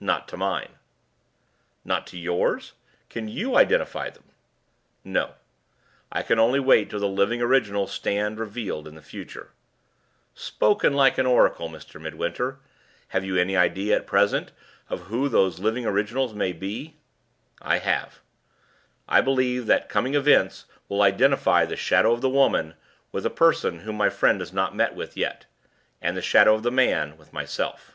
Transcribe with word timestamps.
Not 0.00 0.26
to 0.26 0.36
mine." 0.36 0.80
"Not 1.84 2.08
to 2.08 2.18
yours? 2.18 2.72
Can 3.08 3.28
you 3.28 3.54
identify 3.54 4.10
them?" 4.10 4.24
"No. 5.04 5.34
I 6.10 6.24
can 6.24 6.40
only 6.40 6.58
wait 6.58 6.90
till 6.90 6.98
the 6.98 7.06
living 7.06 7.40
originals 7.40 7.92
stand 7.92 8.40
revealed 8.40 8.88
in 8.88 8.96
the 8.96 9.00
future." 9.00 9.52
"Spoken 10.34 10.92
like 10.94 11.18
an 11.18 11.26
oracle, 11.26 11.68
Mr. 11.68 12.00
Midwinter! 12.00 12.58
Have 13.10 13.24
you 13.24 13.36
any 13.36 13.56
idea 13.56 13.94
at 13.94 14.08
present 14.08 14.50
of 14.90 15.02
who 15.02 15.28
those 15.28 15.60
living 15.60 15.86
originals 15.86 16.34
may 16.34 16.50
be?" 16.52 16.96
"I 17.62 17.78
have. 17.78 18.18
I 19.08 19.20
believe 19.20 19.66
that 19.66 19.88
coming 19.88 20.14
events 20.16 20.64
will 20.88 21.00
identify 21.02 21.64
the 21.64 21.76
Shadow 21.76 22.10
of 22.12 22.22
the 22.22 22.28
Woman 22.28 22.74
with 23.12 23.24
a 23.24 23.30
person 23.30 23.78
whom 23.78 23.94
my 23.96 24.10
friend 24.10 24.40
has 24.40 24.52
not 24.52 24.74
met 24.74 24.96
with 24.96 25.16
yet; 25.16 25.46
and 26.02 26.16
the 26.16 26.22
Shadow 26.22 26.56
of 26.56 26.64
the 26.64 26.72
Man 26.72 27.16
with 27.16 27.32
myself." 27.32 27.94